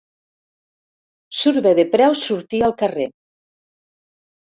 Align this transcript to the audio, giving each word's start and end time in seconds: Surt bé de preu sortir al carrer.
Surt 1.41 1.63
bé 1.69 1.75
de 1.81 1.87
preu 1.93 2.19
sortir 2.25 2.65
al 2.71 2.77
carrer. 2.83 3.11